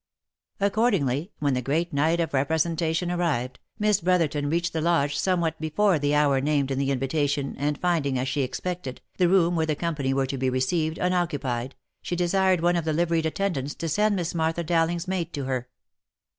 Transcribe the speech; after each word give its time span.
Accordingly, 0.59 1.31
when 1.37 1.53
the 1.53 1.61
great 1.61 1.93
night 1.93 2.19
of 2.19 2.33
representation 2.33 3.11
arrived, 3.11 3.59
Miss 3.77 4.01
Brotherton 4.01 4.49
reached 4.49 4.73
the 4.73 4.81
Lodge 4.81 5.15
somewhat 5.15 5.61
before 5.61 5.99
the 5.99 6.15
hour 6.15 6.41
named 6.41 6.71
in 6.71 6.79
the 6.79 6.89
invitation, 6.89 7.53
and 7.59 7.77
finding, 7.79 8.17
as 8.17 8.27
she 8.27 8.41
expected, 8.41 9.01
the 9.19 9.29
room 9.29 9.55
where 9.55 9.67
the 9.67 9.75
company 9.75 10.11
were 10.11 10.25
to 10.25 10.39
be 10.39 10.49
received, 10.49 10.97
unoccupied, 10.97 11.75
she 12.01 12.15
desired 12.15 12.61
one 12.61 12.77
of 12.77 12.85
the 12.85 12.93
liveried 12.93 13.27
attendants 13.27 13.75
to 13.75 13.87
send 13.87 14.15
Miss 14.15 14.33
Martha 14.33 14.63
Dowling's 14.63 15.07
maid 15.07 15.31
to 15.33 15.43
her. 15.43 15.69